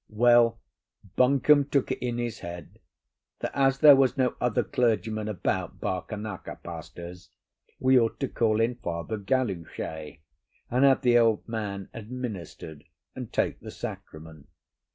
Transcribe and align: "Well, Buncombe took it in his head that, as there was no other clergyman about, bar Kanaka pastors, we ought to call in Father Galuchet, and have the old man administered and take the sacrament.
"Well, 0.09 0.59
Buncombe 1.15 1.65
took 1.69 1.91
it 1.91 1.99
in 1.99 2.17
his 2.17 2.39
head 2.39 2.79
that, 3.41 3.51
as 3.53 3.77
there 3.77 3.95
was 3.95 4.17
no 4.17 4.35
other 4.41 4.63
clergyman 4.63 5.27
about, 5.27 5.79
bar 5.79 6.01
Kanaka 6.01 6.55
pastors, 6.63 7.29
we 7.79 7.99
ought 7.99 8.19
to 8.21 8.27
call 8.27 8.59
in 8.59 8.77
Father 8.77 9.19
Galuchet, 9.19 10.21
and 10.71 10.83
have 10.83 11.03
the 11.03 11.19
old 11.19 11.47
man 11.47 11.87
administered 11.93 12.83
and 13.15 13.31
take 13.31 13.59
the 13.59 13.69
sacrament. 13.69 14.47